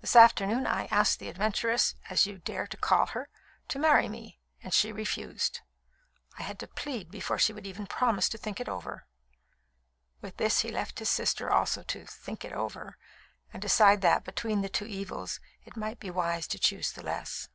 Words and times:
This 0.00 0.14
afternoon 0.14 0.64
I 0.64 0.84
asked 0.92 1.18
the 1.18 1.28
'adventuress,' 1.28 1.96
as 2.08 2.24
you 2.24 2.38
dare 2.38 2.68
to 2.68 2.76
call 2.76 3.06
her, 3.06 3.28
to 3.66 3.80
marry 3.80 4.08
me, 4.08 4.38
and 4.62 4.72
she 4.72 4.92
refused. 4.92 5.58
I 6.38 6.44
had 6.44 6.60
to 6.60 6.68
plead 6.68 7.10
before 7.10 7.36
she 7.36 7.52
would 7.52 7.66
even 7.66 7.88
promise 7.88 8.28
to 8.28 8.38
think 8.38 8.60
it 8.60 8.68
over." 8.68 9.08
With 10.20 10.36
this 10.36 10.60
he 10.60 10.70
left 10.70 11.00
his 11.00 11.08
sister 11.10 11.50
also 11.50 11.82
to 11.82 12.06
"think 12.06 12.44
it 12.44 12.52
over," 12.52 12.96
and 13.52 13.60
decide 13.60 14.02
that, 14.02 14.22
between 14.22 14.62
two 14.68 14.86
evils, 14.86 15.40
it 15.64 15.76
might 15.76 15.98
be 15.98 16.10
wise 16.12 16.46
to 16.46 16.60
choose 16.60 16.92
the 16.92 17.02
less. 17.02 17.48